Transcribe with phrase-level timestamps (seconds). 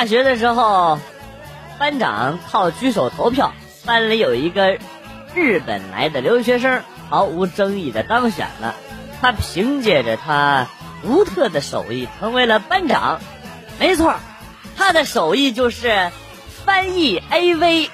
[0.00, 0.98] 大学的时候，
[1.78, 3.52] 班长靠举手投票，
[3.84, 4.78] 班里有一个
[5.34, 8.74] 日本来的留学生，毫无争议的当选了。
[9.20, 10.68] 他凭借着他
[11.02, 13.20] 独特的手艺，成为了班长。
[13.78, 14.14] 没错，
[14.74, 16.10] 他的手艺就是
[16.64, 17.90] 翻译 AV。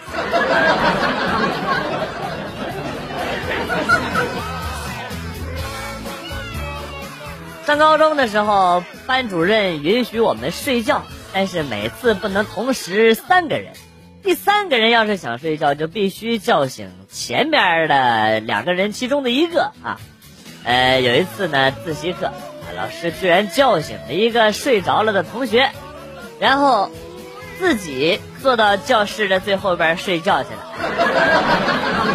[7.66, 11.02] 上高中的时候，班主任允许我们睡觉，
[11.38, 13.74] 但是每次不能同时三个人。
[14.22, 20.00] 第三个人要是想睡觉，就必须叫醒前面的两个人其中的一个啊。
[20.64, 22.32] 呃，有一次呢，自习课，
[22.74, 25.72] 老师居然叫醒了一个睡着了的同学，
[26.40, 26.90] 然后
[27.58, 32.05] 自己坐到教室的最后边睡觉去了。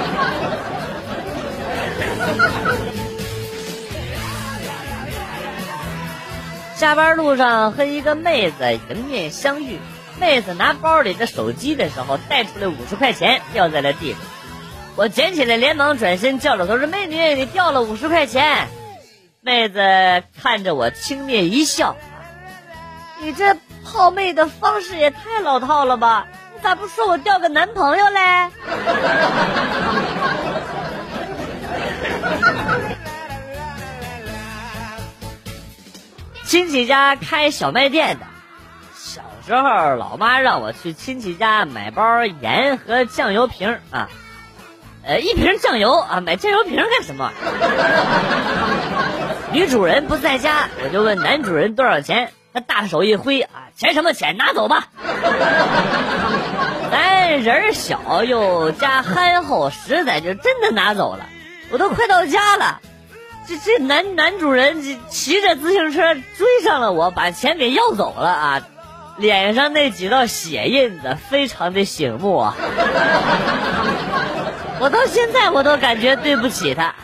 [6.81, 9.79] 下班路上和一个妹子迎面相遇，
[10.19, 14.21] 妹子拿包里的手机的时候带出来五十块钱掉在了地上，
[14.95, 18.67] 我捡起来连忙转身叫着，她说：“美女，你掉了五十块钱。”
[19.41, 19.79] 妹子
[20.41, 21.95] 看着我轻蔑一笑
[23.21, 26.25] ：“你这泡妹的方式也太老套了吧？
[26.55, 28.49] 你咋不说我掉个男朋友嘞？”
[36.51, 38.25] 亲戚家开小卖店的，
[38.93, 44.09] 小时候老妈让我去亲戚家买包盐和酱油瓶啊，
[45.01, 47.31] 呃，一瓶酱油啊，买酱油瓶干什么？
[49.53, 54.89] 女主人不在家，我就问男主人多少钱，他大手一挥啊，钱什么钱，拿走吧。
[56.91, 61.27] 咱人小又加憨厚，实在就真的拿走了，
[61.71, 62.81] 我都快到家了。
[63.47, 68.61] 这这男男主人骑着自行车追上了我，把钱给要走了啊！
[69.17, 72.55] 脸上那几道血印子非常的醒目啊！
[74.79, 76.95] 我到现在我都感觉对不起他。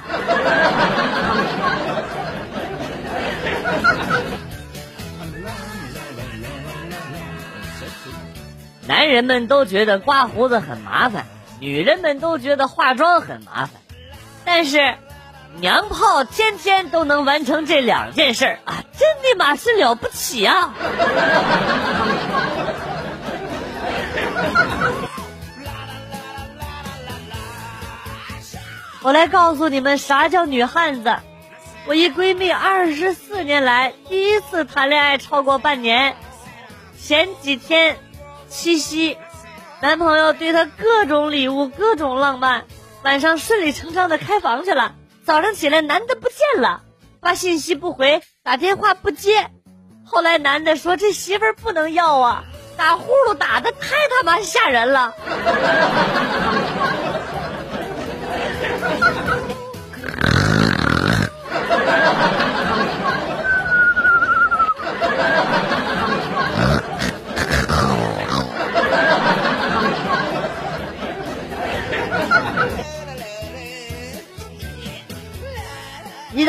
[8.88, 11.26] 男人们都觉得刮胡子很麻烦，
[11.60, 13.82] 女人们都觉得化妆很麻烦，
[14.46, 14.96] 但是。
[15.56, 20.74] 娘炮天天都能完成这两件事啊，真的妈是了不起啊！
[29.02, 31.16] 我来告诉你们啥叫女汉子。
[31.86, 36.18] 我一闺蜜二十四年来第一次谈恋爱超过半年，
[37.02, 37.98] 前几天
[38.50, 39.18] 七夕，
[39.82, 42.66] 男朋友对她各种礼物各种浪漫，
[43.04, 44.96] 晚上顺理成章的开房去了。
[45.28, 46.84] 早上起来，男的不见了，
[47.22, 49.52] 发信息不回，打电话不接。
[50.06, 52.46] 后来男的说：“这媳妇儿不能要啊，
[52.78, 55.14] 打呼噜打的太他妈吓人了。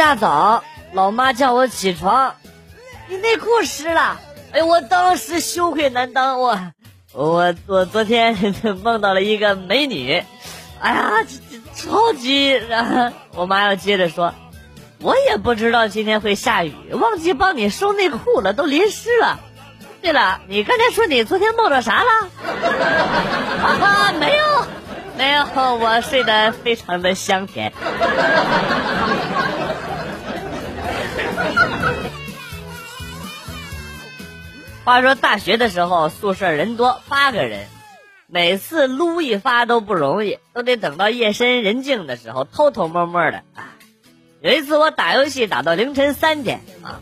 [0.09, 0.65] 大早，
[0.95, 2.35] 老妈叫我起床，
[3.09, 4.19] 你内裤湿了。
[4.53, 6.59] 哎，我当时羞愧难当，我
[7.13, 10.25] 我我昨天 梦到了一个美女，
[10.81, 11.11] 哎呀，
[11.75, 12.49] 超级。
[12.53, 14.33] 然 后我妈要接着说，
[15.03, 19.39] 我也不知道今天会下雨，忘记帮你收内裤了，都淋湿了。
[20.01, 22.09] 对了，你刚才说你昨天梦着啥了？
[23.63, 24.67] 啊，没有，
[25.19, 25.45] 没有，
[25.79, 27.73] 我睡得非常的香甜。
[34.85, 37.67] 话说大学的时候，宿舍人多，八个人，
[38.29, 43.75] 每次撸一发都不容易，都得等到夜深人静的时候，偷偷摸摸的啊。
[44.41, 47.01] 有一次我打游戏打到凌晨三点啊，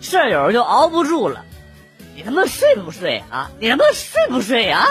[0.00, 1.44] 舍友就熬不住了，
[2.16, 3.52] 你他妈睡不睡啊？
[3.60, 4.84] 你他妈睡不睡啊？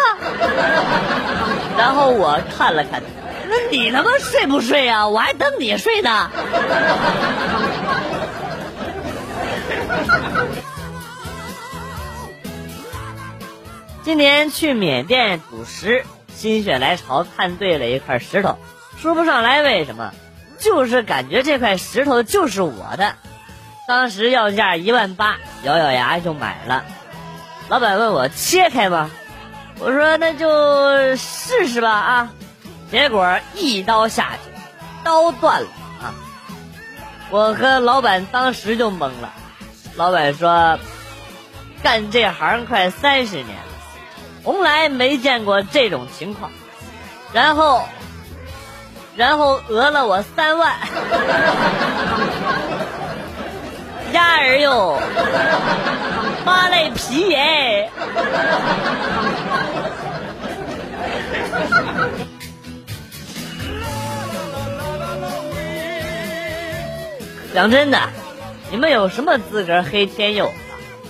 [1.78, 3.02] 然后我看了看，
[3.50, 5.08] 那你他妈睡不睡啊？
[5.08, 6.30] 我还等你睡呢。
[14.04, 18.58] 今年去缅甸赌石，心血来潮看对了一块石头，
[19.00, 20.12] 说不上来为什么，
[20.58, 23.14] 就是感觉这块石头就是我的。
[23.88, 26.84] 当时要价一万八，咬咬牙就买了。
[27.70, 29.12] 老板问我切开吗？
[29.84, 32.30] 我说那就试试吧啊！
[32.92, 34.52] 结果一刀下去，
[35.04, 35.68] 刀断了
[36.02, 36.14] 啊！
[37.32, 39.34] 我和老板当时就懵了。
[39.96, 40.78] 老板说
[41.82, 43.74] ：“干这行快三十年了，
[44.44, 46.52] 从来没见过这种情况。
[47.34, 47.84] 然后，
[49.16, 50.76] 然后讹了我三万，
[54.14, 55.00] 鸭儿哟，
[56.46, 57.90] 妈嘞皮耶！
[67.54, 68.00] 讲真的，
[68.70, 70.52] 你们有什么资格黑天佑？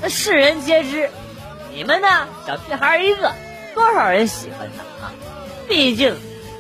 [0.02, 1.10] 那世人皆知，
[1.74, 2.08] 你们呢，
[2.48, 3.32] 小屁孩一个，
[3.76, 5.12] 多少人喜欢他啊？
[5.68, 6.16] 毕竟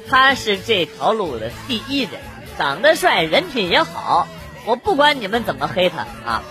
[0.09, 2.11] 他是这条路的第一人，
[2.57, 4.27] 长得帅，人品也好。
[4.65, 6.43] 我不管你们怎么黑他啊，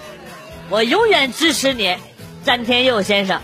[0.68, 1.96] 我永远支持你，
[2.44, 3.40] 詹天佑先生。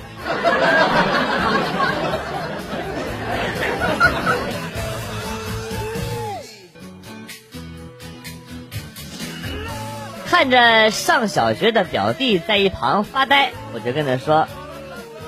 [10.28, 14.46] 看着上小学的表弟在一旁发呆，我就跟他说：“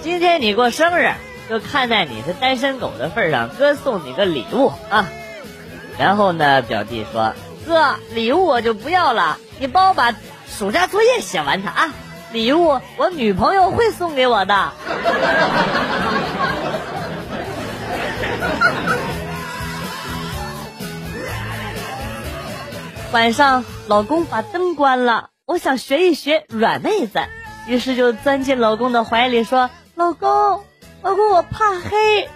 [0.03, 1.13] 今天你过生日，
[1.49, 5.09] 就看在你是单身狗的份上，哥送你个礼物啊。”
[5.99, 7.33] 然后呢，表弟说
[7.69, 10.15] ：“哥，礼物我就不要了，你帮我把
[10.49, 11.93] 暑假作业写完它啊。
[12.33, 14.73] 礼物我女朋友会送给我的。
[23.13, 27.21] ”晚上，老公把灯关了，我想学一学软妹子，
[27.67, 30.65] 于是就钻进老公的怀里说：“老公，
[31.03, 32.29] 老公，我怕黑。”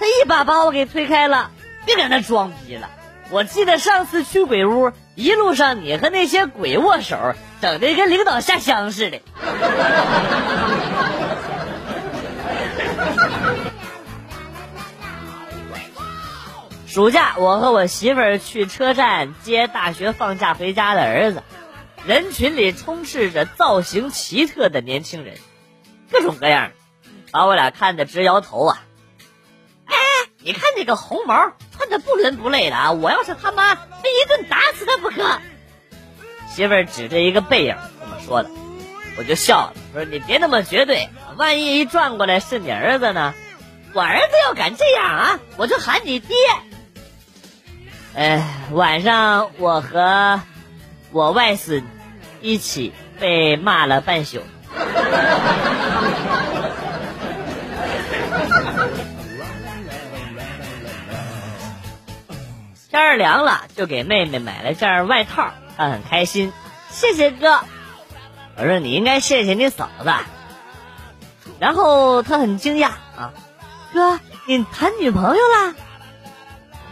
[0.00, 1.50] 他一把把我给推开了，
[1.84, 2.90] 别搁那装逼了。
[3.30, 9.20] 我记得上次去鬼屋，一路上你和那些鬼握手，整的跟领导下乡似的。
[16.86, 21.42] 暑假，我和我媳妇儿去车站接大学放假回家的儿子，
[22.06, 25.36] 人群里充斥着造型奇特的年轻人，
[26.10, 26.70] 各种各样，
[27.32, 28.82] 把我俩看得直摇头啊！
[29.84, 29.94] 哎，
[30.38, 31.52] 你看那个红毛
[31.86, 32.92] 穿的不伦不类的啊！
[32.92, 33.80] 我要是他妈非
[34.10, 35.38] 一顿打死他不可！
[36.48, 38.50] 媳妇儿指着一个背影这么说的，
[39.16, 43.34] 我就笑了，说你别那么绝对，万一一转过来是你儿子呢？
[43.92, 46.36] 我儿子要敢这样啊，我就喊你爹！
[48.16, 48.42] 哎，
[48.72, 50.40] 晚上我和
[51.12, 51.84] 我外孙
[52.40, 54.40] 一起被骂了半宿。
[62.96, 66.50] 天凉了，就给妹妹买了件外套，她很开心。
[66.88, 67.60] 谢谢哥，
[68.56, 70.10] 我说你应该谢谢你嫂子。
[71.58, 73.34] 然后他很惊讶啊，
[73.92, 75.74] 哥，你谈女朋友了？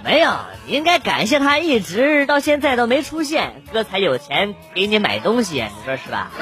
[0.02, 0.36] 没有，
[0.66, 6.30] 你应该感谢他一直到现在都没出现，哥才有钱给你买东西，你说是吧？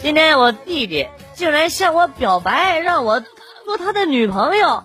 [0.00, 3.20] 今天我弟弟竟然向我表白，让我
[3.64, 4.84] 做他的女朋友。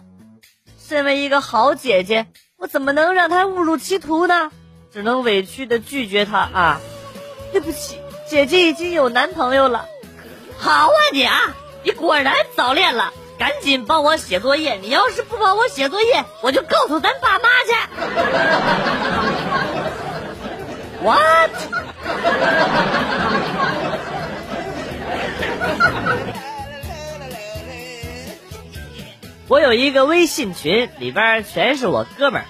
[0.79, 2.27] 身为一个好姐姐，
[2.57, 4.51] 我怎么能让他误入歧途呢？
[4.91, 6.79] 只能委屈的拒绝他啊！
[7.51, 9.85] 对不起，姐姐已经有男朋友了。
[10.57, 14.75] 好啊你啊，你果然早恋了，赶紧帮我写作业。
[14.75, 17.75] 你要是不帮我写作业，我就告诉咱爸妈去。
[21.03, 21.51] What？
[29.49, 32.45] 我有一个微信群，里边全是我哥们儿。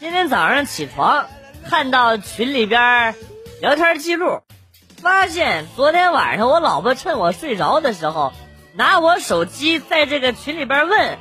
[0.00, 1.26] 今天早上起床，
[1.68, 3.14] 看到群里边
[3.60, 4.40] 聊天记录。
[5.00, 8.32] 发现昨天晚上我老婆趁我睡着的时候，
[8.74, 11.18] 拿我手机在这个群里边问，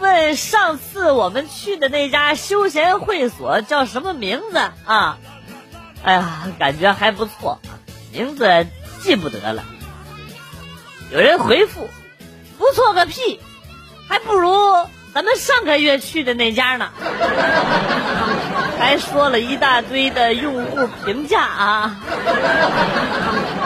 [0.00, 5.18] 问上次我们去的那家休闲会所叫什么名字啊？
[6.02, 7.58] 哎呀，感觉还不错，
[8.12, 8.66] 名字
[9.00, 9.64] 记不得了。
[11.10, 11.88] 有人回复，
[12.58, 13.40] 不错个屁，
[14.08, 14.52] 还不如
[15.14, 16.90] 咱们上个月去的那家呢。
[18.78, 21.96] 还说了一大堆的用户评价啊，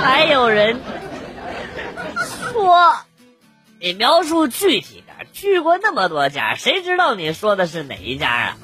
[0.02, 0.78] 还有人
[2.52, 2.94] 说
[3.80, 8.56] 你描述具体点，去过那么多家，谁知道你说的是哪一家啊？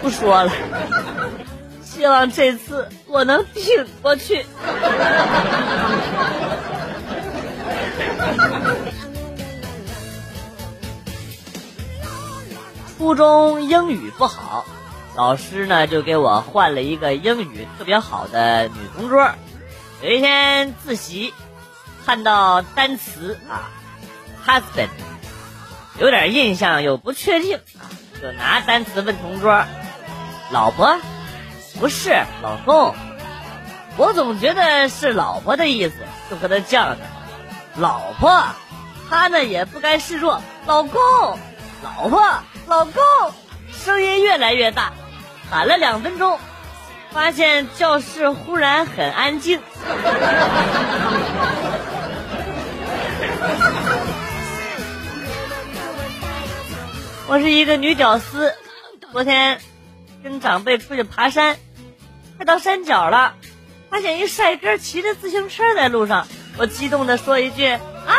[0.00, 0.50] 不说了，
[1.84, 4.44] 希望这次我能挺过去。
[13.02, 14.64] 初中英语不好，
[15.16, 19.28] 老师呢就给我换了一个英语特别好的女同桌。
[20.02, 21.34] 有一天自习，
[22.06, 23.74] 看到单词啊
[24.46, 24.86] ，husband，
[25.98, 27.58] 有点印象又不确定，
[28.22, 29.64] 就拿单词问同桌
[30.52, 30.96] ：“老婆
[31.80, 32.94] 不是老公，
[33.96, 35.94] 我总觉得是老婆的意思，
[36.30, 36.94] 就和他犟。
[37.74, 38.44] 老婆，
[39.10, 41.00] 他呢也不甘示弱，老公，
[41.82, 42.22] 老婆，
[42.72, 42.94] 老公，
[43.70, 44.94] 声音越来越大，
[45.50, 46.38] 喊了两分钟，
[47.10, 49.60] 发现教室忽然很安静。
[57.28, 58.54] 我是一个女屌丝，
[59.12, 59.60] 昨天
[60.22, 61.58] 跟长辈出去爬山，
[62.38, 63.34] 快到山脚了，
[63.90, 66.26] 发现一帅哥骑着自行车在路上，
[66.56, 68.16] 我激动的说一句：“啊，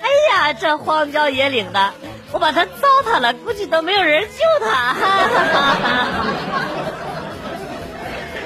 [0.00, 1.92] 哎呀，这荒郊野岭的，
[2.32, 2.72] 我把他糟
[3.04, 4.96] 蹋了，估计都没有人救他。”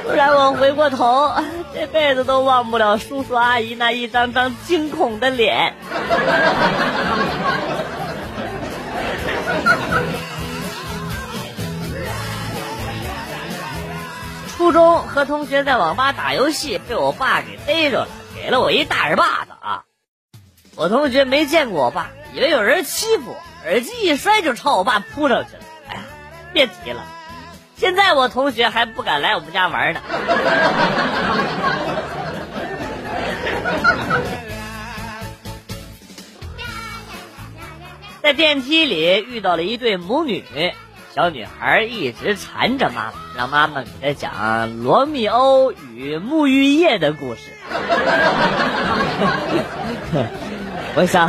[0.05, 1.33] 突然我回过头，
[1.75, 5.75] 这辈子都忘不了叔叔阿姨那一张张惊恐的脸。
[14.57, 19.83] 初中和同学在网吧打游戏，被我爸给逮着了，给了我一大耳巴子啊！
[20.76, 23.37] 我同学没见过我爸，以为有人欺负我，
[23.67, 25.63] 耳机一摔就朝我爸扑上去了。
[25.89, 26.03] 哎呀，
[26.53, 27.03] 别提了，
[27.77, 30.01] 现在我同学还不敢来我们家玩呢。
[38.23, 40.45] 在电梯里遇到了一对母女，
[41.15, 47.41] 小女孩一直缠着妈妈，让妈妈给她讲罗密欧与沐浴液的故事。
[50.97, 51.29] 我想，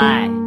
[0.00, 0.37] 卖